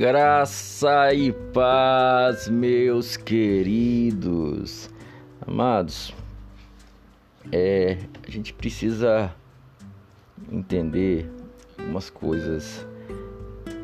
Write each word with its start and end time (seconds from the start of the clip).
Graça 0.00 1.12
e 1.12 1.30
paz, 1.30 2.48
meus 2.48 3.18
queridos. 3.18 4.88
Amados, 5.46 6.14
é, 7.52 7.98
a 8.26 8.30
gente 8.30 8.54
precisa 8.54 9.30
entender 10.50 11.30
umas 11.78 12.08
coisas 12.08 12.86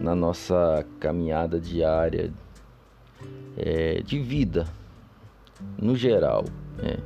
na 0.01 0.15
nossa 0.15 0.87
caminhada 0.99 1.61
diária 1.61 2.33
é, 3.55 4.01
de 4.01 4.19
vida, 4.19 4.67
no 5.77 5.95
geral. 5.95 6.47
Né? 6.79 6.97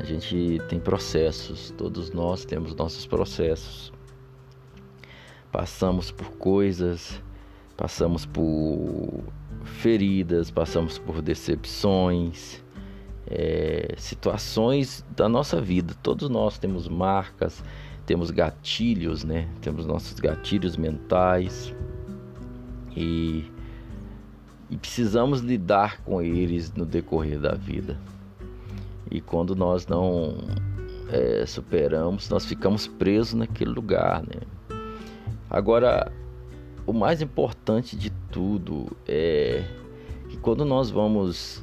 A 0.00 0.04
gente 0.04 0.58
tem 0.66 0.80
processos, 0.80 1.74
todos 1.76 2.10
nós 2.10 2.42
temos 2.46 2.74
nossos 2.74 3.04
processos. 3.06 3.92
Passamos 5.52 6.10
por 6.10 6.30
coisas 6.38 7.20
passamos 7.78 8.26
por 8.26 9.22
feridas, 9.62 10.50
passamos 10.50 10.98
por 10.98 11.22
decepções, 11.22 12.60
é, 13.24 13.94
situações 13.96 15.06
da 15.14 15.28
nossa 15.28 15.60
vida. 15.60 15.94
Todos 16.02 16.28
nós 16.28 16.58
temos 16.58 16.88
marcas, 16.88 17.62
temos 18.04 18.32
gatilhos, 18.32 19.22
né? 19.22 19.48
Temos 19.60 19.86
nossos 19.86 20.18
gatilhos 20.18 20.76
mentais 20.76 21.72
e, 22.96 23.48
e 24.68 24.76
precisamos 24.76 25.40
lidar 25.40 26.02
com 26.02 26.20
eles 26.20 26.72
no 26.72 26.84
decorrer 26.84 27.38
da 27.38 27.54
vida. 27.54 27.96
E 29.08 29.20
quando 29.20 29.54
nós 29.54 29.86
não 29.86 30.36
é, 31.12 31.46
superamos, 31.46 32.28
nós 32.28 32.44
ficamos 32.44 32.88
presos 32.88 33.34
naquele 33.34 33.70
lugar, 33.70 34.20
né? 34.22 34.40
Agora, 35.48 36.12
o 36.88 36.92
mais 36.94 37.20
importante 37.20 37.94
de 37.94 38.08
tudo 38.32 38.86
é 39.06 39.62
que 40.30 40.38
quando 40.38 40.64
nós 40.64 40.90
vamos 40.90 41.62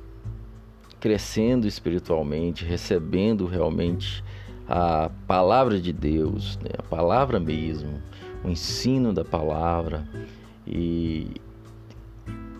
crescendo 0.99 1.67
espiritualmente, 1.67 2.63
recebendo 2.63 3.47
realmente 3.47 4.23
a 4.69 5.09
palavra 5.25 5.81
de 5.81 5.91
Deus, 5.91 6.59
né? 6.59 6.69
a 6.77 6.83
palavra 6.83 7.39
mesmo, 7.39 8.03
o 8.43 8.49
ensino 8.49 9.11
da 9.11 9.25
palavra 9.25 10.07
e 10.67 11.41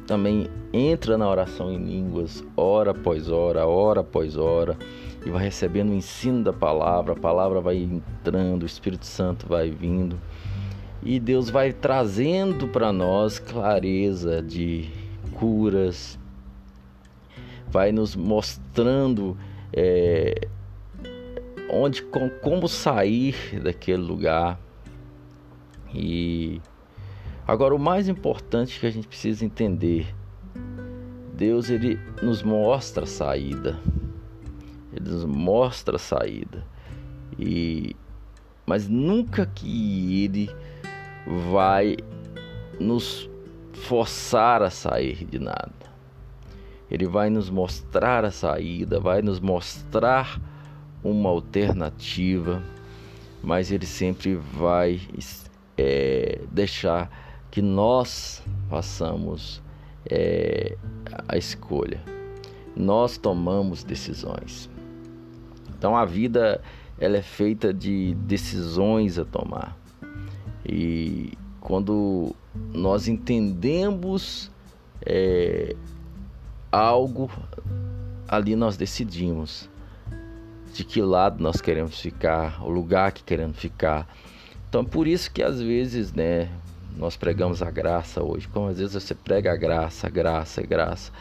também 0.07 0.49
entra 0.73 1.19
na 1.19 1.29
oração 1.29 1.71
em 1.71 1.77
línguas, 1.77 2.43
hora 2.57 2.91
após 2.91 3.29
hora, 3.29 3.67
hora 3.67 4.01
após 4.01 4.37
hora, 4.37 4.75
e 5.23 5.29
vai 5.29 5.43
recebendo 5.43 5.91
o 5.91 5.95
ensino 5.95 6.43
da 6.43 6.53
palavra, 6.53 7.13
a 7.13 7.15
palavra 7.15 7.61
vai 7.61 7.77
entrando, 7.77 8.63
o 8.63 8.65
Espírito 8.65 9.05
Santo 9.05 9.45
vai 9.47 9.69
vindo 9.69 10.19
e 11.05 11.19
Deus 11.19 11.51
vai 11.51 11.71
trazendo 11.71 12.67
para 12.67 12.91
nós 12.91 13.37
clareza 13.37 14.41
de 14.41 14.89
curas, 15.33 16.17
vai 17.67 17.91
nos 17.91 18.15
mostrando 18.15 19.37
é, 19.71 20.47
onde, 21.69 22.01
com, 22.01 22.27
como 22.27 22.67
sair 22.67 23.35
daquele 23.61 24.01
lugar. 24.01 24.59
E 25.93 26.59
agora 27.47 27.75
o 27.75 27.79
mais 27.79 28.09
importante 28.09 28.79
que 28.79 28.87
a 28.87 28.91
gente 28.91 29.07
precisa 29.07 29.45
entender, 29.45 30.07
Deus 31.35 31.69
ele 31.69 31.99
nos 32.23 32.41
mostra 32.41 33.03
a 33.03 33.07
saída, 33.07 33.79
ele 34.91 35.07
nos 35.07 35.23
mostra 35.23 35.97
a 35.97 35.99
saída 35.99 36.65
e 37.37 37.95
mas 38.65 38.87
nunca 38.87 39.45
que 39.45 40.23
ele 40.23 40.49
vai 41.25 41.97
nos 42.79 43.29
forçar 43.73 44.61
a 44.61 44.69
sair 44.69 45.25
de 45.25 45.39
nada. 45.39 45.73
Ele 46.89 47.07
vai 47.07 47.29
nos 47.29 47.49
mostrar 47.49 48.23
a 48.23 48.31
saída, 48.31 48.99
vai 48.99 49.21
nos 49.21 49.39
mostrar 49.39 50.39
uma 51.03 51.29
alternativa, 51.29 52.63
mas 53.41 53.71
ele 53.71 53.85
sempre 53.85 54.35
vai 54.35 55.01
é, 55.77 56.41
deixar 56.51 57.09
que 57.49 57.61
nós 57.61 58.43
façamos 58.69 59.61
é, 60.09 60.77
a 61.27 61.37
escolha. 61.37 62.01
Nós 62.75 63.17
tomamos 63.17 63.83
decisões. 63.83 64.69
Então 65.77 65.95
a 65.95 66.05
vida 66.05 66.61
ela 66.99 67.17
é 67.17 67.21
feita 67.21 67.73
de 67.73 68.13
decisões 68.15 69.17
a 69.17 69.25
tomar. 69.25 69.77
E 70.67 71.33
quando 71.61 72.35
nós 72.73 73.07
entendemos 73.07 74.51
é, 75.05 75.75
algo, 76.71 77.29
ali 78.27 78.55
nós 78.55 78.77
decidimos 78.77 79.69
de 80.73 80.83
que 80.83 81.01
lado 81.01 81.41
nós 81.41 81.61
queremos 81.61 81.99
ficar, 81.99 82.63
o 82.65 82.69
lugar 82.69 83.11
que 83.11 83.23
queremos 83.23 83.57
ficar. 83.57 84.13
Então, 84.67 84.83
por 84.83 85.07
isso 85.07 85.31
que 85.31 85.41
às 85.41 85.61
vezes, 85.61 86.11
né, 86.11 86.49
nós 86.97 87.15
pregamos 87.15 87.61
a 87.61 87.69
graça 87.71 88.23
hoje. 88.23 88.47
Como 88.47 88.67
às 88.67 88.77
vezes 88.77 88.93
você 88.93 89.13
prega 89.13 89.53
a 89.53 89.55
graça, 89.55 90.09
graça, 90.09 90.61
graça. 90.61 91.11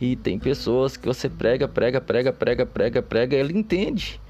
E 0.00 0.16
tem 0.16 0.38
pessoas 0.38 0.96
que 0.96 1.06
você 1.06 1.28
prega, 1.28 1.68
prega, 1.68 2.00
prega, 2.00 2.32
prega, 2.32 2.64
prega, 2.64 3.02
prega, 3.02 3.36
ele 3.36 3.58
entende. 3.58 4.20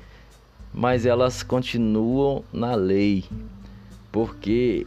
Mas 0.73 1.07
elas 1.07 1.43
continuam 1.43 2.45
na 2.53 2.75
lei, 2.75 3.25
porque 4.13 4.87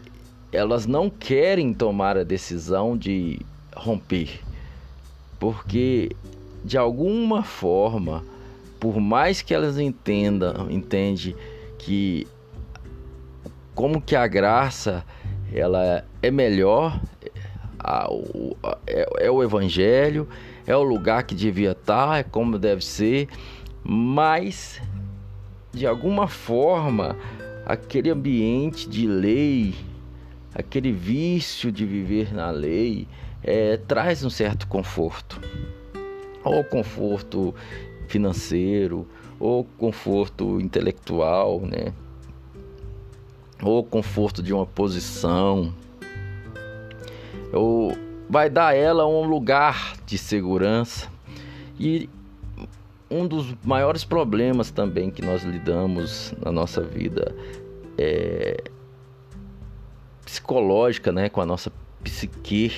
elas 0.52 0.86
não 0.86 1.10
querem 1.10 1.74
tomar 1.74 2.18
a 2.18 2.24
decisão 2.24 2.98
de 2.98 3.40
romper, 3.76 4.40
porque 5.40 6.16
de 6.64 6.78
alguma 6.78 7.44
forma, 7.44 8.24
por 8.80 9.00
mais 9.00 9.42
que 9.42 9.54
elas 9.54 9.78
entendam, 9.78 10.70
entende 10.70 11.36
que 11.78 12.28
como 13.76 14.02
que 14.02 14.16
a 14.16 14.28
graça 14.28 15.04
ela 15.52 16.06
é 16.22 16.32
melhor, 16.32 17.00
é, 18.88 19.26
é 19.26 19.32
o 19.32 19.44
evangelho, 19.44 20.28
é 20.66 20.76
o 20.76 20.84
lugar 20.84 21.24
que 21.24 21.36
devia 21.36 21.72
estar, 21.72 22.20
é 22.20 22.24
como 22.24 22.58
deve 22.58 22.84
ser, 22.84 23.28
mas 23.84 24.82
de 25.74 25.86
alguma 25.86 26.28
forma 26.28 27.18
aquele 27.66 28.10
ambiente 28.10 28.88
de 28.90 29.08
lei, 29.08 29.76
aquele 30.54 30.92
vício 30.92 31.72
de 31.72 31.86
viver 31.86 32.34
na 32.34 32.52
lei, 32.52 33.08
é, 33.44 33.78
traz 33.78 34.24
um 34.24 34.30
certo 34.30 34.68
conforto. 34.68 35.40
Ou 36.44 36.64
conforto 36.64 37.56
financeiro, 38.08 39.08
ou 39.40 39.64
conforto 39.78 40.60
intelectual, 40.60 41.62
né? 41.62 41.94
Ou 43.62 43.84
conforto 43.84 44.44
de 44.44 44.54
uma 44.54 44.66
posição. 44.66 45.74
Ou 47.54 47.96
vai 48.30 48.50
dar 48.50 48.70
a 48.70 48.74
ela 48.74 49.08
um 49.08 49.26
lugar 49.26 49.96
de 50.06 50.18
segurança. 50.18 51.08
E 51.80 52.10
um 53.14 53.28
dos 53.28 53.54
maiores 53.64 54.04
problemas 54.04 54.72
também 54.72 55.12
que 55.12 55.22
nós 55.22 55.44
lidamos 55.44 56.34
na 56.44 56.52
nossa 56.52 56.82
vida 56.82 57.36
é 57.98 58.64
psicológica, 60.26 61.12
né, 61.12 61.30
com 61.30 61.42
a 61.42 61.46
nossa 61.46 61.72
psique, 62.04 62.72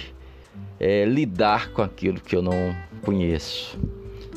é 0.80 1.06
lidar 1.06 1.72
com 1.72 1.82
aquilo 1.82 2.20
que 2.20 2.36
eu 2.36 2.42
não 2.42 2.76
conheço, 3.02 3.80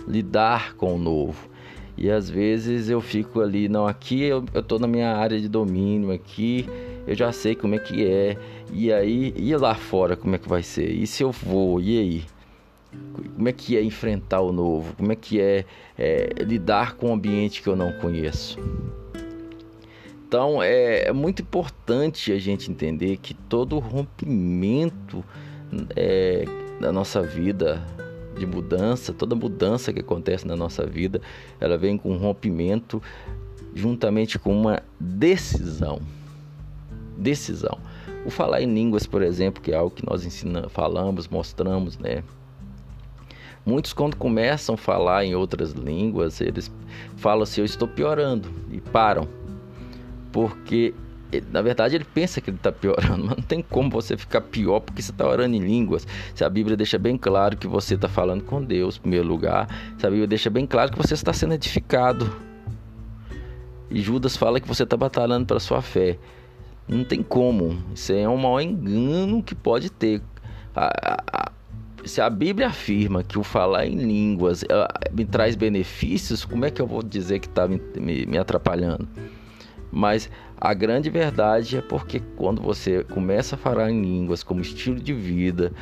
lidar 0.06 0.75
com 0.75 0.94
o 0.94 0.98
novo. 0.98 1.48
E 1.97 2.09
às 2.09 2.30
vezes 2.30 2.89
eu 2.89 3.00
fico 3.00 3.41
ali, 3.41 3.68
não, 3.68 3.86
aqui 3.89 4.22
eu, 4.22 4.45
eu 4.54 4.62
tô 4.62 4.78
na 4.78 4.86
minha 4.86 5.16
área 5.16 5.41
de 5.41 5.48
domínio, 5.48 6.12
aqui 6.12 6.65
eu 7.09 7.15
já 7.15 7.33
sei 7.33 7.56
como 7.56 7.74
é 7.74 7.78
que 7.78 8.06
é, 8.06 8.36
e 8.72 8.92
aí, 8.92 9.34
e 9.36 9.56
lá 9.56 9.74
fora 9.74 10.16
como 10.16 10.36
é 10.36 10.39
que 10.39 10.48
vai 10.48 10.62
ser? 10.62 10.92
E 10.92 11.09
se 11.09 11.24
eu 11.24 11.33
vou, 11.33 11.80
e 11.80 11.98
aí? 11.98 12.24
Como 13.34 13.48
é 13.48 13.52
que 13.52 13.76
é 13.76 13.82
enfrentar 13.82 14.40
o 14.40 14.52
novo, 14.52 14.94
como 14.96 15.12
é 15.12 15.16
que 15.16 15.40
é, 15.40 15.64
é 15.96 16.28
lidar 16.42 16.94
com 16.94 17.10
um 17.10 17.14
ambiente 17.14 17.62
que 17.62 17.68
eu 17.68 17.76
não 17.76 17.92
conheço. 17.92 18.58
Então 20.26 20.62
é, 20.62 21.04
é, 21.08 21.12
muito 21.12 21.42
importante 21.42 22.32
a 22.32 22.38
gente 22.38 22.70
entender 22.70 23.16
que 23.16 23.32
todo 23.32 23.78
rompimento 23.78 25.24
é, 25.96 26.44
da 26.80 26.92
nossa 26.92 27.22
vida 27.22 27.82
de 28.36 28.46
mudança, 28.46 29.12
toda 29.12 29.34
mudança 29.34 29.92
que 29.92 30.00
acontece 30.00 30.46
na 30.46 30.54
nossa 30.54 30.86
vida, 30.86 31.20
ela 31.58 31.78
vem 31.78 31.96
com 31.96 32.12
um 32.12 32.18
rompimento 32.18 33.02
juntamente 33.74 34.38
com 34.38 34.52
uma 34.52 34.82
decisão. 35.00 36.00
Decisão. 37.16 37.78
O 38.24 38.30
falar 38.30 38.62
em 38.62 38.72
línguas, 38.72 39.06
por 39.06 39.22
exemplo, 39.22 39.62
que 39.62 39.72
é 39.72 39.76
algo 39.76 39.94
que 39.94 40.04
nós 40.04 40.24
ensinamos, 40.24 40.70
falamos, 40.72 41.26
mostramos, 41.28 41.98
né? 41.98 42.22
Muitos, 43.68 43.92
quando 43.92 44.16
começam 44.16 44.76
a 44.76 44.78
falar 44.78 45.26
em 45.26 45.34
outras 45.34 45.72
línguas, 45.72 46.41
eles 46.41 46.72
falam 47.18 47.42
assim: 47.42 47.60
Eu 47.60 47.66
estou 47.66 47.86
piorando, 47.86 48.50
e 48.70 48.80
param, 48.80 49.28
porque 50.32 50.94
ele, 51.30 51.44
na 51.53 51.60
verdade, 51.60 51.94
ele 51.94 52.06
pensa 52.06 52.41
que 52.41 52.48
ele 52.48 52.56
está 52.56 52.72
piorando, 52.72 53.24
mas 53.28 53.36
não 53.36 53.44
tem 53.44 53.60
como 53.60 53.91
você 53.91 54.16
ficar 54.16 54.41
pior 54.41 54.80
porque 54.80 55.03
você 55.03 55.10
está 55.10 55.28
orando 55.28 55.54
em 55.54 55.59
línguas. 55.59 56.06
Se 56.34 56.42
a 56.42 56.48
Bíblia 56.48 56.78
deixa 56.78 56.98
bem 56.98 57.18
claro 57.18 57.59
que 57.59 57.66
você 57.66 57.94
está 57.94 58.09
falando 58.09 58.42
com 58.42 58.65
Deus, 58.65 58.97
em 58.97 59.00
primeiro 59.00 59.28
lugar, 59.28 59.68
se 59.98 60.06
a 60.06 60.09
Bíblia 60.09 60.26
deixa 60.26 60.48
bem 60.48 60.66
claro 60.66 60.91
que 60.91 60.97
você 60.97 61.12
está 61.12 61.34
sendo 61.34 61.53
edificado. 61.53 62.34
E 63.91 64.00
Judas 64.00 64.34
fala 64.34 64.60
que 64.60 64.66
você 64.66 64.84
está 64.84 64.97
batalhando 64.97 65.44
pela 65.44 65.60
sua 65.60 65.82
fé. 65.82 66.16
Não 66.88 67.04
tem 67.04 67.22
como. 67.22 67.82
Isso 67.94 68.14
é 68.14 68.26
um 68.26 68.38
maior 68.38 68.62
engano 68.62 69.42
que 69.42 69.54
pode 69.54 69.91
ter. 69.91 70.22
A, 70.74 71.18
a, 71.30 71.53
se 72.04 72.21
a 72.21 72.30
Bíblia 72.30 72.68
afirma 72.68 73.22
que 73.22 73.39
o 73.39 73.42
falar 73.42 73.86
em 73.86 73.97
línguas 73.97 74.65
me 75.12 75.24
traz 75.24 75.56
benefícios, 75.56 76.45
como 76.45 76.65
é 76.65 76.71
que 76.71 76.80
eu 76.80 76.86
vou 76.86 77.03
dizer 77.03 77.39
que 77.39 77.47
está 77.47 77.66
me, 77.66 77.80
me, 77.97 78.27
me 78.27 78.39
atrapalhando? 78.39 79.09
Mas 79.91 80.30
a 80.60 80.74
grande 80.74 81.09
verdade 81.09 81.78
é 81.78 81.80
porque 81.80 82.21
quando 82.36 82.60
você 82.60 83.04
começa 83.04 83.54
a 83.54 83.59
falar 83.59 83.91
em 83.91 84.03
línguas 84.03 84.42
como 84.42 84.60
estilo 84.60 85.00
de 85.00 85.15
vida, 85.15 85.72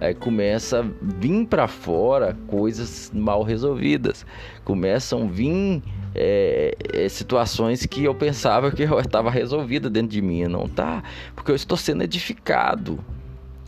é, 0.00 0.14
começa 0.14 0.80
a 0.80 0.84
vir 1.00 1.46
para 1.46 1.66
fora 1.66 2.36
coisas 2.46 3.10
mal 3.12 3.42
resolvidas, 3.42 4.24
começam 4.64 5.24
a 5.24 5.26
vir 5.26 5.82
é, 6.14 6.76
é, 6.92 7.08
situações 7.08 7.84
que 7.86 8.04
eu 8.04 8.14
pensava 8.14 8.70
que 8.70 8.82
estava 8.82 9.30
resolvida 9.30 9.90
dentro 9.90 10.08
de 10.08 10.22
mim, 10.22 10.44
não 10.44 10.68
tá, 10.68 11.02
porque 11.34 11.50
eu 11.50 11.56
estou 11.56 11.76
sendo 11.76 12.02
edificado. 12.02 12.98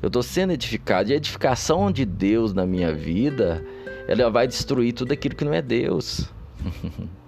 Eu 0.00 0.06
estou 0.06 0.22
sendo 0.22 0.52
edificado 0.52 1.10
e 1.10 1.12
a 1.12 1.16
edificação 1.16 1.90
de 1.90 2.04
Deus 2.04 2.52
na 2.54 2.64
minha 2.64 2.94
vida, 2.94 3.64
ela 4.06 4.30
vai 4.30 4.46
destruir 4.46 4.92
tudo 4.92 5.12
aquilo 5.12 5.34
que 5.34 5.44
não 5.44 5.52
é 5.52 5.60
Deus. 5.60 6.28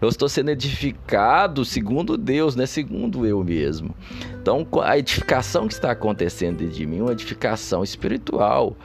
Eu 0.00 0.08
estou 0.08 0.28
sendo 0.28 0.50
edificado 0.50 1.64
segundo 1.64 2.16
Deus, 2.16 2.56
não 2.56 2.64
é 2.64 2.66
segundo 2.66 3.26
eu 3.26 3.44
mesmo. 3.44 3.94
Então, 4.40 4.66
a 4.82 4.98
edificação 4.98 5.68
que 5.68 5.74
está 5.74 5.90
acontecendo 5.90 6.66
de 6.66 6.86
mim 6.86 6.98
é 6.98 7.02
uma 7.02 7.12
edificação 7.12 7.84
espiritual. 7.84 8.76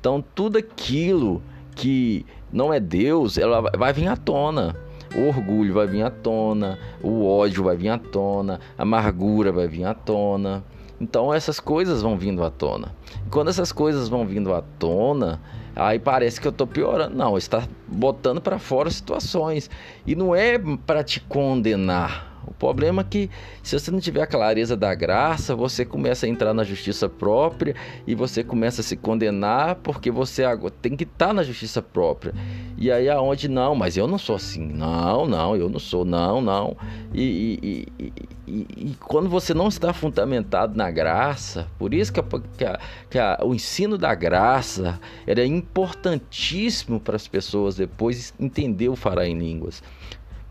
Então, 0.00 0.24
tudo 0.34 0.56
aquilo 0.56 1.42
que 1.76 2.24
não 2.50 2.72
é 2.72 2.80
Deus, 2.80 3.36
ela 3.36 3.60
vai 3.60 3.92
vir 3.92 4.08
à 4.08 4.16
tona. 4.16 4.74
O 5.14 5.28
orgulho 5.28 5.74
vai 5.74 5.86
vir 5.86 6.02
à 6.02 6.10
tona, 6.10 6.78
o 7.02 7.26
ódio 7.26 7.64
vai 7.64 7.76
vir 7.76 7.90
à 7.90 7.98
tona, 7.98 8.58
a 8.78 8.82
amargura 8.82 9.52
vai 9.52 9.68
vir 9.68 9.84
à 9.84 9.92
tona. 9.92 10.64
Então 11.02 11.34
essas 11.34 11.58
coisas 11.58 12.00
vão 12.00 12.16
vindo 12.16 12.44
à 12.44 12.50
tona. 12.50 12.94
E 13.26 13.28
quando 13.28 13.48
essas 13.48 13.72
coisas 13.72 14.08
vão 14.08 14.24
vindo 14.24 14.54
à 14.54 14.62
tona, 14.78 15.40
Aí 15.74 15.98
parece 15.98 16.38
que 16.38 16.46
eu 16.46 16.50
estou 16.50 16.66
piorando. 16.66 17.16
Não, 17.16 17.36
está 17.38 17.66
botando 17.88 18.40
para 18.40 18.58
fora 18.58 18.90
situações. 18.90 19.70
E 20.06 20.14
não 20.14 20.34
é 20.34 20.58
para 20.86 21.02
te 21.02 21.18
condenar. 21.18 22.31
O 22.46 22.52
problema 22.52 23.02
é 23.02 23.04
que 23.04 23.30
se 23.62 23.78
você 23.78 23.90
não 23.90 24.00
tiver 24.00 24.22
a 24.22 24.26
clareza 24.26 24.76
da 24.76 24.94
graça, 24.94 25.54
você 25.54 25.84
começa 25.84 26.26
a 26.26 26.28
entrar 26.28 26.52
na 26.52 26.64
justiça 26.64 27.08
própria 27.08 27.74
e 28.06 28.14
você 28.14 28.42
começa 28.42 28.80
a 28.80 28.84
se 28.84 28.96
condenar 28.96 29.76
porque 29.76 30.10
você 30.10 30.42
tem 30.80 30.96
que 30.96 31.04
estar 31.04 31.28
tá 31.28 31.32
na 31.32 31.42
justiça 31.42 31.80
própria. 31.80 32.34
E 32.76 32.90
aí 32.90 33.08
aonde 33.08 33.48
não, 33.48 33.74
mas 33.74 33.96
eu 33.96 34.06
não 34.06 34.18
sou 34.18 34.36
assim. 34.36 34.66
Não, 34.66 35.26
não, 35.26 35.56
eu 35.56 35.68
não 35.68 35.78
sou, 35.78 36.04
não, 36.04 36.40
não. 36.40 36.76
E, 37.14 37.86
e, 37.98 38.12
e, 38.46 38.66
e 38.76 38.96
quando 39.00 39.28
você 39.28 39.54
não 39.54 39.68
está 39.68 39.92
fundamentado 39.92 40.76
na 40.76 40.90
graça, 40.90 41.68
por 41.78 41.94
isso 41.94 42.12
que, 42.12 42.20
a, 42.20 42.24
que, 42.56 42.64
a, 42.64 42.80
que 43.10 43.18
a, 43.18 43.38
o 43.42 43.54
ensino 43.54 43.96
da 43.96 44.14
graça 44.14 45.00
era 45.26 45.44
importantíssimo 45.44 47.00
para 47.00 47.16
as 47.16 47.28
pessoas 47.28 47.76
depois 47.76 48.34
entender 48.38 48.88
o 48.88 48.96
falar 48.96 49.26
em 49.26 49.38
línguas. 49.38 49.82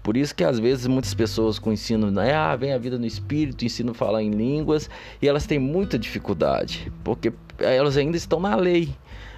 Por 0.04 0.18
isso 0.18 0.34
que 0.34 0.44
às 0.44 0.60
vezes 0.60 0.88
muitas 0.88 1.14
pessoas 1.14 1.60
com 1.60 1.72
ensino, 1.72 2.10
né, 2.10 2.34
ah, 2.34 2.56
vem 2.56 2.74
a 2.74 2.78
vida 2.78 2.98
no 2.98 3.06
espírito, 3.06 3.64
ensino 3.64 3.92
a 3.92 3.94
falar 3.94 4.24
em 4.24 4.32
línguas, 4.32 4.90
e 5.22 5.28
elas 5.28 5.46
têm 5.46 5.60
muita 5.60 5.98
dificuldade, 5.98 6.92
porque 7.04 7.32
elas 7.60 7.98
ainda 7.98 8.18
estão 8.18 8.40
na 8.40 8.56
lei. 8.56 8.90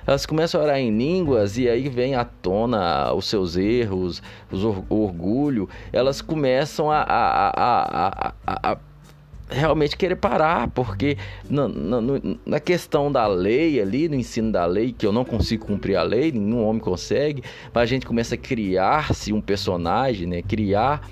Elas 0.06 0.26
começam 0.26 0.60
a 0.60 0.64
orar 0.66 0.80
em 0.80 0.96
línguas 0.96 1.58
e 1.58 1.70
aí 1.70 1.88
vem 1.88 2.16
à 2.16 2.26
tona 2.26 3.14
os 3.14 3.26
seus 3.26 3.56
erros, 3.56 4.22
os 4.52 4.64
or 4.64 4.84
o 4.90 5.04
orgulho. 5.04 5.70
Elas 5.94 6.22
começam 6.22 6.92
a, 6.92 7.02
a, 7.02 8.34
a, 8.46 8.72
a 8.74 8.78
realmente 9.54 9.96
querer 9.96 10.16
parar, 10.16 10.68
porque 10.70 11.18
na, 11.50 11.68
na, 11.68 12.02
na, 12.46 12.60
questão 12.60 13.12
da 13.12 13.28
lei 13.28 13.80
ali, 13.80 14.10
no 14.10 14.16
ensino 14.16 14.52
da 14.52 14.66
lei, 14.66 14.92
que 14.92 15.06
eu 15.06 15.12
não 15.12 15.24
consigo 15.24 15.66
cumprir 15.66 15.96
a 15.96 16.04
lei, 16.04 16.32
nenhum 16.32 16.64
homem 16.66 16.82
consegue, 16.82 17.44
mas 17.74 17.84
a 17.84 17.86
gente 17.86 18.06
começa 18.06 18.36
a 18.36 18.38
criar-se 18.38 19.32
um 19.32 19.42
personagem, 19.42 20.28
né? 20.28 20.42
Criar 20.42 21.08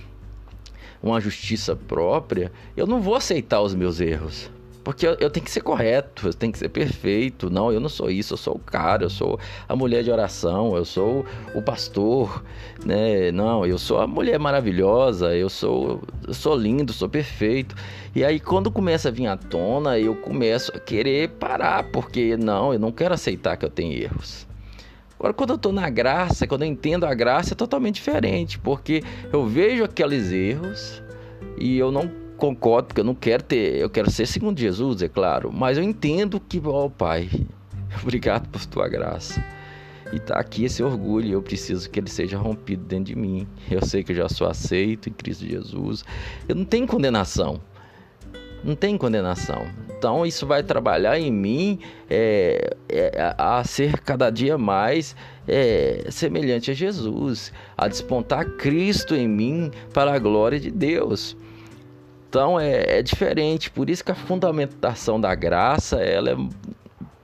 uma 1.01 1.19
justiça 1.19 1.75
própria, 1.75 2.51
eu 2.75 2.85
não 2.85 3.01
vou 3.01 3.15
aceitar 3.15 3.61
os 3.61 3.73
meus 3.73 3.99
erros. 3.99 4.51
Porque 4.83 5.05
eu, 5.05 5.15
eu, 5.19 5.29
tenho 5.29 5.43
que 5.43 5.51
ser 5.51 5.61
correto, 5.61 6.27
eu 6.27 6.33
tenho 6.33 6.51
que 6.51 6.57
ser 6.57 6.69
perfeito. 6.69 7.49
Não, 7.49 7.71
eu 7.71 7.79
não 7.79 7.89
sou 7.89 8.09
isso, 8.09 8.33
eu 8.33 8.37
sou 8.37 8.55
o 8.55 8.59
cara, 8.59 9.03
eu 9.03 9.09
sou 9.09 9.39
a 9.67 9.75
mulher 9.75 10.03
de 10.03 10.11
oração, 10.11 10.75
eu 10.75 10.85
sou 10.85 11.25
o 11.53 11.61
pastor, 11.61 12.43
né? 12.83 13.31
Não, 13.31 13.65
eu 13.65 13.77
sou 13.77 13.99
a 13.99 14.07
mulher 14.07 14.39
maravilhosa, 14.39 15.35
eu 15.35 15.49
sou, 15.49 16.01
eu 16.27 16.33
sou 16.33 16.55
lindo, 16.55 16.91
sou 16.93 17.07
perfeito. 17.07 17.75
E 18.15 18.23
aí 18.23 18.39
quando 18.39 18.71
começa 18.71 19.09
a 19.09 19.11
vir 19.11 19.27
à 19.27 19.37
tona, 19.37 19.99
eu 19.99 20.15
começo 20.15 20.71
a 20.75 20.79
querer 20.79 21.29
parar, 21.29 21.83
porque 21.91 22.35
não, 22.35 22.73
eu 22.73 22.79
não 22.79 22.91
quero 22.91 23.13
aceitar 23.13 23.57
que 23.57 23.65
eu 23.65 23.69
tenho 23.69 23.93
erros. 23.93 24.47
Agora, 25.21 25.35
quando 25.35 25.51
eu 25.51 25.55
estou 25.55 25.71
na 25.71 25.87
graça, 25.87 26.47
quando 26.47 26.63
eu 26.63 26.67
entendo 26.67 27.05
a 27.05 27.13
graça, 27.13 27.53
é 27.53 27.55
totalmente 27.55 27.95
diferente, 27.95 28.57
porque 28.57 29.03
eu 29.31 29.45
vejo 29.45 29.83
aqueles 29.83 30.31
erros 30.31 31.03
e 31.59 31.77
eu 31.77 31.91
não 31.91 32.20
concordo, 32.41 32.87
porque 32.87 33.01
eu 33.01 33.05
não 33.05 33.13
quero 33.13 33.43
ter, 33.43 33.75
eu 33.75 33.87
quero 33.87 34.09
ser 34.09 34.25
segundo 34.25 34.59
Jesus, 34.59 35.03
é 35.03 35.07
claro, 35.07 35.51
mas 35.53 35.77
eu 35.77 35.83
entendo 35.83 36.39
que, 36.39 36.59
ó 36.65 36.85
oh, 36.85 36.89
Pai, 36.89 37.29
obrigado 38.01 38.49
por 38.49 38.65
tua 38.65 38.89
graça. 38.89 39.45
E 40.11 40.19
tá 40.19 40.39
aqui 40.39 40.65
esse 40.65 40.81
orgulho, 40.81 41.31
eu 41.31 41.41
preciso 41.41 41.87
que 41.87 41.99
ele 41.99 42.09
seja 42.09 42.39
rompido 42.39 42.83
dentro 42.83 43.05
de 43.05 43.15
mim. 43.15 43.47
Eu 43.69 43.85
sei 43.85 44.03
que 44.03 44.11
eu 44.11 44.15
já 44.15 44.27
sou 44.27 44.47
aceito 44.47 45.07
em 45.07 45.13
Cristo 45.13 45.45
Jesus. 45.45 46.03
Eu 46.49 46.55
não 46.55 46.65
tenho 46.65 46.85
condenação. 46.85 47.61
Não 48.61 48.75
tem 48.75 48.97
condenação. 48.97 49.67
Então 49.97 50.25
isso 50.25 50.45
vai 50.45 50.63
trabalhar 50.63 51.17
em 51.17 51.31
mim 51.31 51.79
é, 52.09 52.75
é, 52.89 53.35
a 53.37 53.63
ser 53.63 54.01
cada 54.01 54.29
dia 54.29 54.57
mais 54.57 55.15
é, 55.47 56.07
semelhante 56.09 56.71
a 56.71 56.73
Jesus, 56.73 57.53
a 57.77 57.87
despontar 57.87 58.45
Cristo 58.57 59.15
em 59.15 59.27
mim 59.29 59.71
para 59.93 60.13
a 60.13 60.19
glória 60.19 60.59
de 60.59 60.71
Deus. 60.71 61.37
Então 62.31 62.57
é, 62.57 62.99
é 62.99 63.03
diferente, 63.03 63.69
por 63.69 63.89
isso 63.89 64.05
que 64.05 64.09
a 64.09 64.15
fundamentação 64.15 65.19
da 65.19 65.35
graça 65.35 65.97
ela 65.97 66.31
é 66.31 66.37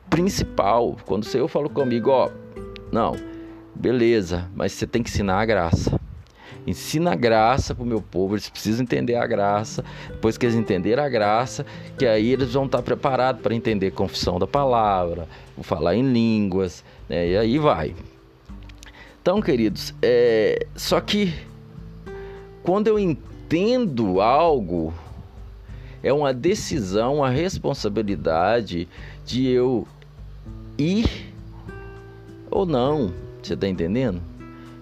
principal. 0.09 0.97
Quando 1.05 1.23
o 1.23 1.25
Senhor 1.25 1.47
falou 1.47 1.69
comigo, 1.69 2.09
ó, 2.09 2.29
não, 2.91 3.15
beleza, 3.73 4.51
mas 4.53 4.73
você 4.73 4.85
tem 4.85 5.01
que 5.01 5.09
ensinar 5.09 5.39
a 5.39 5.45
graça. 5.45 5.97
Ensina 6.67 7.13
a 7.13 7.15
graça 7.15 7.73
para 7.73 7.85
o 7.85 7.87
meu 7.87 8.01
povo, 8.01 8.35
eles 8.35 8.49
precisam 8.49 8.83
entender 8.83 9.15
a 9.15 9.25
graça. 9.25 9.81
Depois 10.09 10.37
que 10.37 10.45
eles 10.45 10.57
entenderem 10.57 11.01
a 11.01 11.07
graça, 11.07 11.65
que 11.97 12.05
aí 12.05 12.33
eles 12.33 12.51
vão 12.51 12.65
estar 12.65 12.81
preparados 12.81 13.41
para 13.41 13.55
entender 13.55 13.91
confissão 13.91 14.37
da 14.37 14.45
palavra, 14.45 15.25
falar 15.61 15.95
em 15.95 16.11
línguas, 16.11 16.83
né? 17.07 17.29
e 17.29 17.37
aí 17.37 17.57
vai. 17.57 17.95
Então, 19.21 19.41
queridos, 19.41 19.93
é... 20.01 20.67
só 20.75 20.99
que 20.99 21.33
quando 22.61 22.87
eu 22.87 22.99
entendo 22.99 23.36
tendo 23.49 24.21
algo, 24.21 24.93
é 26.03 26.11
uma 26.11 26.33
decisão, 26.33 27.17
uma 27.17 27.29
responsabilidade 27.29 28.87
de 29.25 29.47
eu 29.47 29.87
ir 30.77 31.33
ou 32.49 32.65
não. 32.65 33.11
Você 33.41 33.53
está 33.53 33.67
entendendo? 33.67 34.21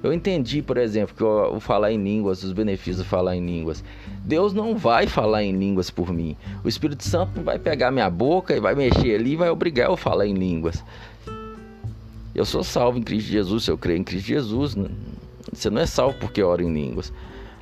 Eu 0.03 0.13
entendi, 0.13 0.61
por 0.61 0.77
exemplo, 0.77 1.15
que 1.15 1.23
eu, 1.23 1.59
falar 1.59 1.91
em 1.91 2.01
línguas, 2.01 2.43
os 2.43 2.51
benefícios 2.51 2.97
de 2.97 3.09
falar 3.09 3.35
em 3.35 3.43
línguas. 3.43 3.83
Deus 4.23 4.53
não 4.53 4.77
vai 4.77 5.07
falar 5.07 5.43
em 5.43 5.51
línguas 5.51 5.89
por 5.89 6.13
mim. 6.13 6.37
O 6.63 6.67
Espírito 6.67 7.03
Santo 7.03 7.41
vai 7.41 7.57
pegar 7.57 7.91
minha 7.91 8.09
boca 8.09 8.55
e 8.55 8.59
vai 8.59 8.75
mexer 8.75 9.15
ali 9.15 9.31
e 9.31 9.35
vai 9.35 9.49
obrigar 9.49 9.87
eu 9.87 9.93
a 9.93 9.97
falar 9.97 10.27
em 10.27 10.35
línguas. 10.35 10.83
Eu 12.35 12.45
sou 12.45 12.63
salvo 12.63 12.99
em 12.99 13.01
Cristo 13.01 13.29
Jesus, 13.31 13.63
se 13.63 13.71
eu 13.71 13.77
creio 13.77 13.97
em 13.97 14.03
Cristo 14.03 14.27
Jesus. 14.27 14.75
Você 15.51 15.69
não 15.71 15.81
é 15.81 15.85
salvo 15.87 16.19
porque 16.19 16.43
ora 16.43 16.61
em 16.61 16.71
línguas. 16.71 17.11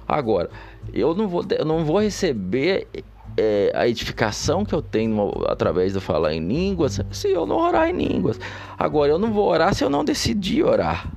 Agora, 0.07 0.49
eu 0.93 1.13
não 1.15 1.27
vou, 1.27 1.43
eu 1.57 1.65
não 1.65 1.85
vou 1.85 2.01
receber 2.01 2.87
é, 3.37 3.71
a 3.73 3.87
edificação 3.87 4.65
que 4.65 4.73
eu 4.73 4.81
tenho 4.81 5.31
através 5.47 5.93
de 5.93 5.99
falar 5.99 6.33
em 6.33 6.45
línguas 6.45 6.99
se 7.11 7.29
eu 7.29 7.45
não 7.45 7.57
orar 7.57 7.89
em 7.89 7.93
línguas. 7.93 8.39
Agora, 8.77 9.11
eu 9.11 9.19
não 9.19 9.31
vou 9.31 9.47
orar 9.47 9.73
se 9.73 9.83
eu 9.83 9.89
não 9.89 10.03
decidir 10.03 10.63
orar. 10.63 11.11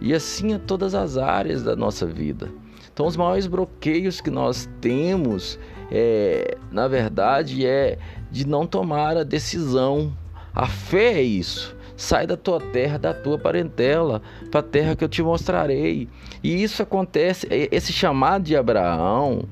E 0.00 0.12
assim 0.12 0.52
é 0.52 0.58
todas 0.58 0.94
as 0.94 1.16
áreas 1.16 1.62
da 1.62 1.74
nossa 1.74 2.06
vida. 2.06 2.50
Então, 2.92 3.06
os 3.06 3.16
maiores 3.16 3.46
bloqueios 3.46 4.20
que 4.20 4.30
nós 4.30 4.68
temos, 4.80 5.58
é, 5.90 6.56
na 6.70 6.86
verdade, 6.86 7.66
é 7.66 7.98
de 8.30 8.46
não 8.46 8.66
tomar 8.66 9.16
a 9.16 9.24
decisão. 9.24 10.16
A 10.54 10.66
fé 10.66 11.14
é 11.14 11.22
isso. 11.22 11.73
Sai 11.96 12.26
da 12.26 12.36
tua 12.36 12.60
terra, 12.60 12.98
da 12.98 13.14
tua 13.14 13.38
parentela, 13.38 14.20
para 14.50 14.60
a 14.60 14.62
terra 14.62 14.96
que 14.96 15.04
eu 15.04 15.08
te 15.08 15.22
mostrarei. 15.22 16.08
E 16.42 16.62
isso 16.62 16.82
acontece, 16.82 17.46
esse 17.50 17.92
chamado 17.92 18.44
de 18.44 18.56
Abraão, 18.56 19.48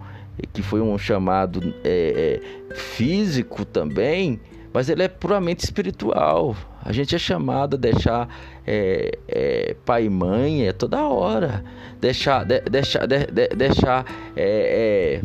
que 0.52 0.62
foi 0.62 0.80
um 0.80 0.96
chamado 0.98 1.74
é, 1.84 2.40
é, 2.70 2.74
físico 2.74 3.64
também, 3.64 4.40
mas 4.72 4.88
ele 4.88 5.02
é 5.02 5.08
puramente 5.08 5.64
espiritual. 5.64 6.56
A 6.84 6.92
gente 6.92 7.14
é 7.14 7.18
chamado 7.18 7.76
a 7.76 7.78
deixar 7.78 8.28
é, 8.66 9.18
é, 9.28 9.76
pai 9.84 10.06
e 10.06 10.10
mãe 10.10 10.66
é 10.66 10.72
toda 10.72 11.06
hora, 11.06 11.64
deixar, 12.00 12.44
de, 12.44 12.60
deixar, 12.62 13.06
de, 13.06 13.26
de, 13.26 13.48
deixar 13.48 14.04
é, 14.34 15.20
é, 15.20 15.22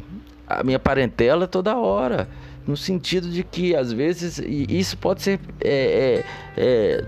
a 0.48 0.64
minha 0.64 0.80
parentela 0.80 1.48
toda 1.48 1.78
hora, 1.78 2.28
no 2.68 2.76
sentido 2.76 3.30
de 3.30 3.44
que 3.44 3.76
às 3.76 3.92
vezes 3.92 4.40
isso 4.40 4.98
pode 4.98 5.22
ser 5.22 5.40
é, 5.62 6.24
é, 6.56 7.06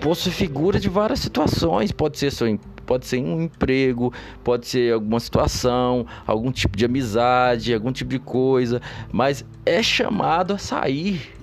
posto 0.00 0.30
figura 0.30 0.80
de 0.80 0.88
várias 0.88 1.20
situações, 1.20 1.92
pode 1.92 2.18
ser 2.18 2.32
seu 2.32 2.58
pode 2.86 3.06
ser 3.06 3.18
um 3.18 3.40
emprego, 3.40 4.12
pode 4.42 4.66
ser 4.66 4.92
alguma 4.92 5.18
situação, 5.18 6.06
algum 6.26 6.52
tipo 6.52 6.76
de 6.76 6.84
amizade, 6.84 7.72
algum 7.72 7.90
tipo 7.90 8.10
de 8.10 8.18
coisa, 8.18 8.82
mas 9.10 9.42
é 9.64 9.82
chamado 9.82 10.52
a 10.52 10.58
sair 10.58 11.34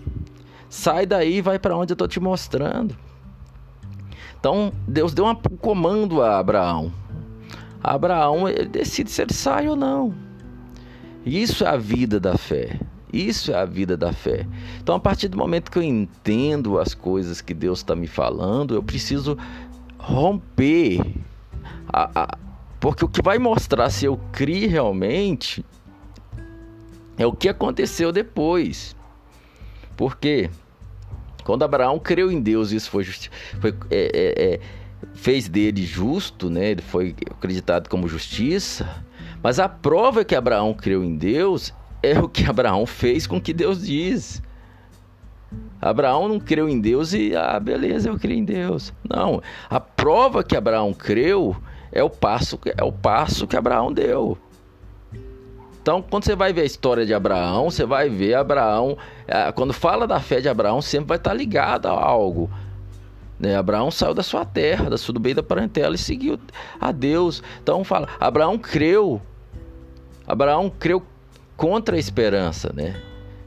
Sai 0.71 1.05
daí 1.05 1.41
vai 1.41 1.59
para 1.59 1.75
onde 1.75 1.91
eu 1.91 1.95
estou 1.95 2.07
te 2.07 2.17
mostrando. 2.17 2.95
Então, 4.39 4.71
Deus 4.87 5.13
deu 5.13 5.25
um 5.25 5.35
comando 5.35 6.21
a 6.21 6.39
Abraão. 6.39 6.93
Abraão, 7.83 8.47
ele 8.47 8.69
decide 8.69 9.11
se 9.11 9.21
ele 9.21 9.33
sai 9.33 9.67
ou 9.67 9.75
não. 9.75 10.15
Isso 11.25 11.65
é 11.65 11.67
a 11.67 11.75
vida 11.75 12.21
da 12.21 12.37
fé. 12.37 12.79
Isso 13.11 13.51
é 13.51 13.55
a 13.55 13.65
vida 13.65 13.97
da 13.97 14.13
fé. 14.13 14.47
Então, 14.81 14.95
a 14.95 14.99
partir 14.99 15.27
do 15.27 15.37
momento 15.37 15.69
que 15.69 15.77
eu 15.77 15.83
entendo 15.83 16.79
as 16.79 16.93
coisas 16.93 17.41
que 17.41 17.53
Deus 17.53 17.79
está 17.79 17.95
me 17.95 18.07
falando, 18.07 18.73
eu 18.73 18.81
preciso 18.81 19.37
romper. 19.97 21.01
A, 21.91 22.23
a, 22.23 22.37
porque 22.79 23.03
o 23.03 23.09
que 23.09 23.21
vai 23.21 23.37
mostrar 23.37 23.89
se 23.89 24.05
eu 24.05 24.17
criei 24.31 24.65
realmente 24.65 25.65
é 27.17 27.25
o 27.25 27.33
que 27.33 27.49
aconteceu 27.49 28.11
depois. 28.11 28.95
Porque 29.97 30.49
quando 31.43 31.63
Abraão 31.63 31.99
creu 31.99 32.31
em 32.31 32.39
Deus, 32.39 32.71
isso 32.71 32.89
foi, 32.89 33.03
foi 33.03 33.75
é, 33.89 34.11
é, 34.13 34.53
é, 34.53 34.59
fez 35.13 35.49
dele 35.49 35.85
justo, 35.85 36.49
né? 36.49 36.71
Ele 36.71 36.81
foi 36.81 37.15
acreditado 37.29 37.89
como 37.89 38.07
justiça. 38.07 39.03
Mas 39.43 39.59
a 39.59 39.67
prova 39.67 40.23
que 40.23 40.33
Abraão 40.33 40.73
creu 40.73 41.03
em 41.03 41.15
Deus 41.15 41.73
é 42.03 42.19
o 42.19 42.27
que 42.27 42.45
Abraão 42.45 42.85
fez 42.85 43.27
com 43.27 43.37
o 43.37 43.41
que 43.41 43.53
Deus 43.53 43.85
diz. 43.85 44.41
Abraão 45.81 46.27
não 46.27 46.39
creu 46.39 46.69
em 46.69 46.79
Deus 46.79 47.13
e, 47.13 47.35
ah, 47.35 47.59
beleza, 47.59 48.09
eu 48.09 48.17
creio 48.17 48.39
em 48.39 48.45
Deus. 48.45 48.93
Não, 49.07 49.41
a 49.69 49.79
prova 49.79 50.43
que 50.43 50.55
Abraão 50.55 50.93
creu 50.93 51.55
é 51.91 52.03
o 52.03 52.09
passo, 52.09 52.59
é 52.77 52.83
o 52.83 52.91
passo 52.91 53.47
que 53.47 53.57
Abraão 53.57 53.91
deu. 53.91 54.37
Então, 55.81 56.01
quando 56.01 56.25
você 56.25 56.35
vai 56.35 56.53
ver 56.53 56.61
a 56.61 56.65
história 56.65 57.05
de 57.05 57.13
Abraão, 57.13 57.71
você 57.71 57.83
vai 57.85 58.07
ver 58.07 58.35
Abraão, 58.35 58.95
é, 59.27 59.51
quando 59.51 59.73
fala 59.73 60.05
da 60.05 60.19
fé 60.19 60.39
de 60.39 60.47
Abraão, 60.47 60.79
sempre 60.79 61.07
vai 61.07 61.17
estar 61.17 61.33
ligado 61.33 61.87
a 61.87 61.91
algo. 61.91 62.49
Né? 63.39 63.55
Abraão 63.55 63.89
saiu 63.89 64.13
da 64.13 64.21
sua 64.21 64.45
terra, 64.45 64.91
da 64.91 64.97
sua 64.97 65.15
do 65.15 65.19
bem 65.19 65.33
da 65.33 65.41
parentela 65.41 65.95
e 65.95 65.97
seguiu 65.97 66.39
a 66.79 66.91
Deus. 66.91 67.41
Então, 67.63 67.83
fala, 67.83 68.07
Abraão 68.19 68.59
creu. 68.59 69.19
Abraão 70.27 70.69
creu 70.69 71.01
contra 71.55 71.95
a 71.95 71.99
esperança, 71.99 72.71
né? 72.73 72.95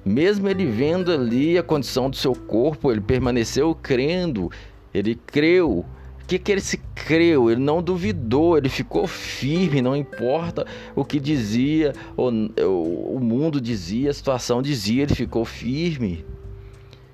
Mesmo 0.05 0.49
ele 0.49 0.67
vendo 0.67 1.11
ali 1.11 1.57
a 1.57 1.63
condição 1.63 2.11
do 2.11 2.17
seu 2.17 2.35
corpo, 2.35 2.91
ele 2.91 3.01
permaneceu 3.01 3.75
crendo, 3.75 4.51
ele 4.93 5.15
creu 5.15 5.85
o 6.25 6.27
que, 6.27 6.39
que 6.39 6.53
ele 6.53 6.61
se 6.63 6.79
creu? 6.95 7.51
Ele 7.51 7.61
não 7.61 7.83
duvidou, 7.83 8.57
ele 8.57 8.71
ficou 8.71 9.07
firme, 9.07 9.83
não 9.83 9.95
importa 9.95 10.67
o 10.97 11.05
que 11.05 11.21
dizia, 11.21 11.93
o, 12.17 12.29
o 12.29 13.21
mundo 13.21 13.61
dizia, 13.61 14.09
a 14.09 14.15
situação 14.15 14.63
dizia, 14.63 15.03
ele 15.03 15.15
ficou 15.15 15.45
firme. 15.45 16.25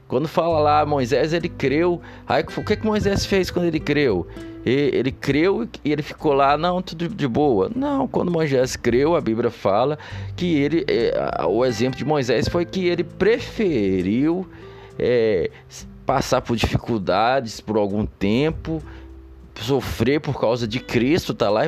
Quando 0.07 0.29
fala 0.29 0.61
lá 0.61 0.87
Moisés, 0.87 1.33
ele 1.33 1.49
creu. 1.49 2.01
Aí 2.25 2.45
o 2.57 2.65
que, 2.65 2.77
que 2.77 2.87
Moisés 2.87 3.27
fez 3.27 3.51
quando 3.51 3.67
ele 3.67 3.81
creu? 3.81 4.29
Ele, 4.65 4.97
ele 4.97 5.13
creu 5.13 5.69
e 5.85 5.93
ele 5.93 6.03
ficou 6.03 6.33
lá, 6.33 6.57
não, 6.57 6.83
tudo 6.83 7.09
de 7.09 7.29
boa. 7.29 7.71
Não, 7.75 8.07
quando 8.07 8.31
Moisés 8.31 8.77
creu, 8.77 9.17
a 9.17 9.21
Bíblia 9.21 9.51
fala 9.51 9.99
que 10.37 10.55
ele, 10.57 10.85
é, 10.89 11.45
o 11.47 11.65
exemplo 11.65 11.99
de 11.99 12.05
Moisés 12.05 12.49
foi 12.49 12.65
que 12.65 12.87
ele 12.87 13.05
preferiu 13.05 14.47
é, 14.99 15.51
passar 16.05 16.41
por 16.41 16.57
dificuldades 16.57 17.61
por 17.61 17.77
algum 17.77 18.05
tempo 18.05 18.83
sofrer 19.61 20.21
por 20.21 20.41
causa 20.41 20.67
de 20.67 20.81
Cristo, 20.81 21.35
tá 21.35 21.51
lá 21.51 21.63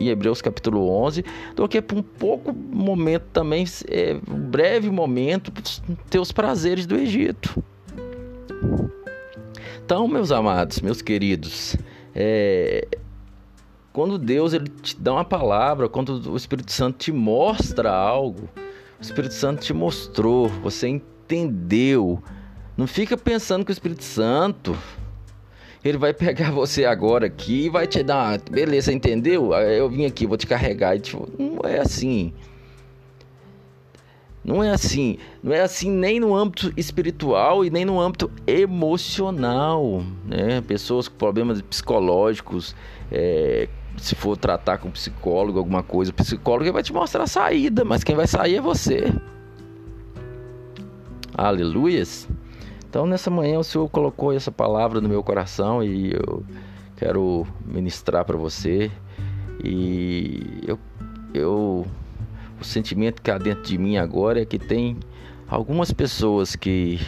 em 0.00 0.08
Hebreus 0.08 0.40
capítulo 0.40 0.88
11, 0.88 1.24
do 1.54 1.68
que 1.68 1.80
por 1.80 1.98
um 1.98 2.02
pouco 2.02 2.52
momento 2.52 3.24
também, 3.32 3.64
é, 3.88 4.16
um 4.28 4.38
breve 4.38 4.90
momento, 4.90 5.52
ter 6.08 6.18
os 6.18 6.32
prazeres 6.32 6.86
do 6.86 6.96
Egito. 6.96 7.62
Então, 9.84 10.08
meus 10.08 10.30
amados, 10.30 10.80
meus 10.80 11.00
queridos, 11.00 11.76
é, 12.20 12.84
quando 13.92 14.18
Deus 14.18 14.52
ele 14.52 14.66
te 14.68 15.00
dá 15.00 15.12
uma 15.12 15.24
palavra, 15.24 15.88
quando 15.88 16.32
o 16.32 16.36
Espírito 16.36 16.72
Santo 16.72 16.98
te 16.98 17.12
mostra 17.12 17.92
algo, 17.92 18.48
o 18.98 19.02
Espírito 19.02 19.34
Santo 19.34 19.62
te 19.62 19.72
mostrou, 19.72 20.48
você 20.48 20.88
entendeu. 20.88 22.20
Não 22.76 22.88
fica 22.88 23.16
pensando 23.16 23.64
que 23.64 23.70
o 23.70 23.72
Espírito 23.72 24.02
Santo 24.02 24.76
ele 25.84 25.96
vai 25.96 26.12
pegar 26.12 26.50
você 26.50 26.84
agora 26.84 27.26
aqui 27.26 27.66
e 27.66 27.68
vai 27.68 27.86
te 27.86 28.02
dar, 28.02 28.40
beleza, 28.50 28.92
entendeu? 28.92 29.54
Eu 29.54 29.88
vim 29.88 30.04
aqui, 30.04 30.26
vou 30.26 30.36
te 30.36 30.46
carregar 30.46 30.96
e 30.96 31.00
tipo, 31.00 31.28
não 31.38 31.60
é 31.70 31.78
assim. 31.78 32.32
Não 34.48 34.64
é 34.64 34.70
assim, 34.70 35.18
não 35.42 35.52
é 35.52 35.60
assim 35.60 35.90
nem 35.90 36.18
no 36.18 36.34
âmbito 36.34 36.72
espiritual 36.74 37.66
e 37.66 37.68
nem 37.68 37.84
no 37.84 38.00
âmbito 38.00 38.30
emocional, 38.46 40.02
né? 40.24 40.62
Pessoas 40.62 41.06
com 41.06 41.18
problemas 41.18 41.60
psicológicos, 41.60 42.74
é, 43.12 43.68
se 43.98 44.14
for 44.14 44.38
tratar 44.38 44.78
com 44.78 44.90
psicólogo, 44.90 45.58
alguma 45.58 45.82
coisa, 45.82 46.12
o 46.12 46.14
psicólogo 46.14 46.72
vai 46.72 46.82
te 46.82 46.94
mostrar 46.94 47.24
a 47.24 47.26
saída, 47.26 47.84
mas 47.84 48.02
quem 48.02 48.16
vai 48.16 48.26
sair 48.26 48.56
é 48.56 48.60
você. 48.62 49.12
Aleluias. 51.34 52.26
Então, 52.88 53.04
nessa 53.04 53.28
manhã, 53.28 53.58
o 53.58 53.62
Senhor 53.62 53.86
colocou 53.90 54.32
essa 54.32 54.50
palavra 54.50 54.98
no 54.98 55.10
meu 55.10 55.22
coração 55.22 55.84
e 55.84 56.14
eu 56.14 56.42
quero 56.96 57.46
ministrar 57.66 58.24
para 58.24 58.38
você. 58.38 58.90
E 59.62 60.62
eu, 60.66 60.78
eu, 61.34 61.86
o 62.60 62.64
sentimento 62.64 63.22
que 63.22 63.30
há 63.30 63.38
dentro 63.38 63.62
de 63.62 63.78
mim 63.78 63.96
agora 63.96 64.42
é 64.42 64.44
que 64.44 64.58
tem 64.58 64.96
algumas 65.46 65.92
pessoas 65.92 66.56
que, 66.56 67.00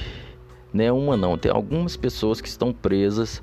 não 0.72 0.84
é 0.84 0.92
uma 0.92 1.16
não, 1.16 1.36
tem 1.36 1.50
algumas 1.50 1.96
pessoas 1.96 2.40
que 2.40 2.48
estão 2.48 2.72
presas 2.72 3.42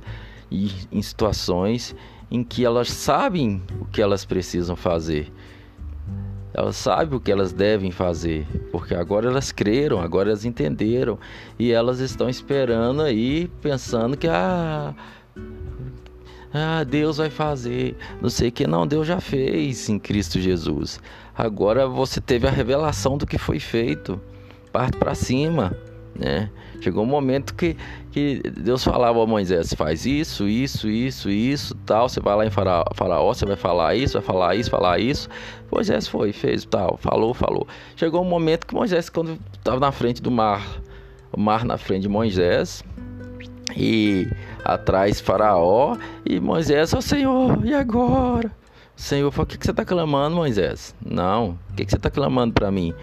em, 0.51 0.69
em 0.91 1.01
situações 1.01 1.95
em 2.29 2.43
que 2.43 2.65
elas 2.65 2.89
sabem 2.89 3.61
o 3.79 3.85
que 3.85 4.01
elas 4.01 4.25
precisam 4.25 4.75
fazer. 4.75 5.31
Elas 6.53 6.75
sabem 6.75 7.17
o 7.17 7.21
que 7.21 7.31
elas 7.31 7.53
devem 7.53 7.91
fazer, 7.91 8.47
porque 8.71 8.95
agora 8.95 9.27
elas 9.27 9.51
creram, 9.51 9.99
agora 9.99 10.29
elas 10.29 10.43
entenderam 10.43 11.19
e 11.59 11.71
elas 11.71 11.99
estão 11.99 12.27
esperando 12.27 13.01
aí, 13.01 13.47
pensando 13.61 14.17
que 14.17 14.27
ah, 14.27 14.95
ah, 16.53 16.83
Deus 16.83 17.17
vai 17.17 17.29
fazer, 17.29 17.95
não 18.21 18.29
sei 18.29 18.49
o 18.49 18.51
que, 18.51 18.65
não, 18.67 18.87
Deus 18.87 19.07
já 19.07 19.19
fez 19.19 19.89
em 19.89 19.99
Cristo 19.99 20.39
Jesus. 20.39 20.99
Agora 21.35 21.87
você 21.87 22.19
teve 22.19 22.47
a 22.47 22.51
revelação 22.51 23.17
do 23.17 23.27
que 23.27 23.37
foi 23.37 23.59
feito, 23.59 24.19
parte 24.71 24.97
para 24.97 25.13
cima 25.13 25.75
né? 26.17 26.49
Chegou 26.81 27.03
um 27.03 27.07
momento 27.07 27.53
que, 27.53 27.75
que 28.11 28.41
Deus 28.41 28.83
falava 28.83 29.21
a 29.21 29.25
Moisés: 29.25 29.73
faz 29.73 30.05
isso, 30.05 30.47
isso, 30.47 30.89
isso, 30.89 31.29
isso, 31.29 31.75
tal. 31.85 32.09
Você 32.09 32.19
vai 32.19 32.35
lá 32.35 32.45
em 32.45 32.49
Faraó, 32.49 33.33
você 33.33 33.45
vai 33.45 33.55
falar 33.55 33.95
isso, 33.95 34.13
vai 34.13 34.21
falar 34.21 34.55
isso, 34.55 34.69
falar 34.69 34.99
isso. 34.99 35.29
Moisés 35.71 36.07
foi, 36.07 36.33
fez 36.33 36.65
tal, 36.65 36.97
falou, 36.97 37.33
falou. 37.33 37.67
Chegou 37.95 38.21
um 38.21 38.29
momento 38.29 38.65
que 38.65 38.73
Moisés, 38.73 39.09
quando 39.09 39.37
estava 39.53 39.79
na 39.79 39.91
frente 39.91 40.21
do 40.21 40.31
mar, 40.31 40.65
o 41.31 41.39
mar 41.39 41.63
na 41.65 41.77
frente 41.77 42.03
de 42.03 42.09
Moisés, 42.09 42.83
e 43.75 44.27
atrás 44.67 45.21
Faraó, 45.21 45.95
e 46.25 46.39
Moisés, 46.39 46.93
ó 46.93 46.97
oh, 46.97 47.01
Senhor, 47.01 47.65
e 47.65 47.73
agora? 47.73 48.51
O 48.95 49.01
Senhor 49.01 49.31
falou: 49.31 49.45
o 49.45 49.47
que, 49.47 49.57
que 49.57 49.65
você 49.65 49.71
está 49.71 49.85
clamando, 49.85 50.35
Moisés? 50.35 50.93
Não, 51.03 51.57
o 51.71 51.73
que, 51.75 51.85
que 51.85 51.91
você 51.91 51.97
está 51.97 52.09
clamando 52.09 52.53
para 52.53 52.69
mim? 52.69 52.93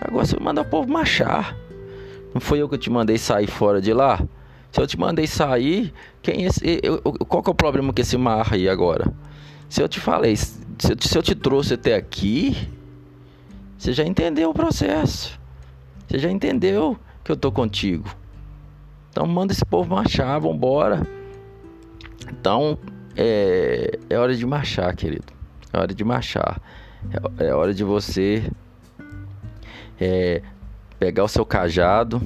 Agora 0.00 0.26
você 0.26 0.34
vai 0.34 0.44
mandar 0.44 0.62
o 0.62 0.64
povo 0.64 0.90
marchar. 0.90 1.56
Não 2.34 2.40
foi 2.40 2.58
eu 2.58 2.68
que 2.68 2.76
te 2.76 2.90
mandei 2.90 3.18
sair 3.18 3.46
fora 3.46 3.80
de 3.80 3.92
lá? 3.92 4.20
Se 4.72 4.80
eu 4.80 4.86
te 4.86 4.98
mandei 4.98 5.26
sair, 5.26 5.92
quem 6.22 6.44
é 6.44 6.46
esse, 6.48 6.80
eu, 6.82 7.00
qual 7.02 7.42
que 7.42 7.50
é 7.50 7.52
o 7.52 7.54
problema 7.54 7.92
com 7.92 8.00
esse 8.00 8.16
mar 8.16 8.48
aí 8.52 8.68
agora? 8.68 9.12
Se 9.68 9.82
eu 9.82 9.88
te 9.88 10.00
falei, 10.00 10.34
se 10.34 10.58
eu, 10.84 10.96
se 10.98 11.16
eu 11.16 11.22
te 11.22 11.34
trouxe 11.34 11.74
até 11.74 11.94
aqui, 11.94 12.56
você 13.78 13.92
já 13.92 14.04
entendeu 14.04 14.50
o 14.50 14.54
processo. 14.54 15.38
Você 16.08 16.18
já 16.18 16.30
entendeu 16.30 16.98
que 17.22 17.30
eu 17.30 17.36
tô 17.36 17.52
contigo. 17.52 18.08
Então 19.12 19.26
manda 19.26 19.52
esse 19.52 19.64
povo 19.64 19.94
marchar, 19.94 20.40
vambora. 20.40 21.06
Então 22.30 22.78
é, 23.14 23.98
é 24.08 24.18
hora 24.18 24.34
de 24.34 24.46
marchar, 24.46 24.96
querido. 24.96 25.26
É 25.70 25.78
hora 25.78 25.94
de 25.94 26.02
marchar. 26.02 26.58
É, 27.38 27.48
é 27.48 27.54
hora 27.54 27.74
de 27.74 27.84
você 27.84 28.50
é 30.00 30.40
pegar 30.98 31.24
o 31.24 31.28
seu 31.28 31.44
cajado 31.44 32.22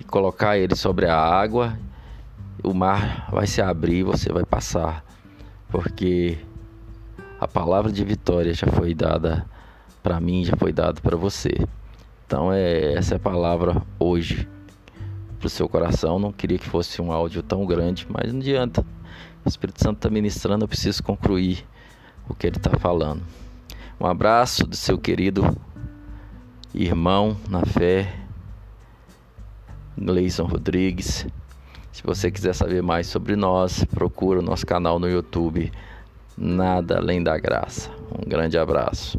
e 0.00 0.04
colocar 0.04 0.58
ele 0.58 0.74
sobre 0.74 1.06
a 1.06 1.16
água, 1.16 1.78
o 2.64 2.74
mar 2.74 3.28
vai 3.30 3.46
se 3.46 3.62
abrir 3.62 3.98
e 3.98 4.02
você 4.02 4.32
vai 4.32 4.44
passar, 4.44 5.04
porque 5.68 6.38
a 7.40 7.46
palavra 7.46 7.92
de 7.92 8.02
vitória 8.04 8.52
já 8.52 8.66
foi 8.66 8.94
dada 8.94 9.46
para 10.02 10.20
mim, 10.20 10.44
já 10.44 10.56
foi 10.56 10.72
dada 10.72 11.00
para 11.00 11.16
você. 11.16 11.54
Então 12.26 12.52
é 12.52 12.94
essa 12.94 13.14
é 13.14 13.16
a 13.16 13.20
palavra 13.20 13.80
hoje 13.98 14.48
para 15.38 15.46
o 15.46 15.50
seu 15.50 15.68
coração. 15.68 16.18
Não 16.18 16.32
queria 16.32 16.58
que 16.58 16.68
fosse 16.68 17.00
um 17.00 17.12
áudio 17.12 17.42
tão 17.42 17.64
grande, 17.64 18.06
mas 18.08 18.32
não 18.32 18.40
adianta. 18.40 18.84
O 19.44 19.48
Espírito 19.48 19.82
Santo 19.82 19.96
está 19.96 20.10
ministrando, 20.10 20.64
eu 20.64 20.68
preciso 20.68 21.02
concluir 21.02 21.64
o 22.28 22.34
que 22.34 22.46
ele 22.46 22.56
está 22.56 22.76
falando. 22.78 23.22
Um 24.00 24.06
abraço 24.06 24.66
do 24.66 24.76
seu 24.76 24.98
querido 24.98 25.56
irmão 26.74 27.36
na 27.48 27.64
fé, 27.64 28.14
Gleison 29.96 30.44
Rodrigues. 30.44 31.26
Se 31.90 32.02
você 32.04 32.30
quiser 32.30 32.54
saber 32.54 32.82
mais 32.82 33.06
sobre 33.06 33.34
nós, 33.34 33.84
procura 33.84 34.38
o 34.38 34.42
nosso 34.42 34.64
canal 34.66 34.98
no 34.98 35.08
YouTube, 35.08 35.72
Nada 36.36 36.98
Além 36.98 37.22
da 37.22 37.36
Graça. 37.38 37.90
Um 38.16 38.28
grande 38.28 38.56
abraço. 38.56 39.18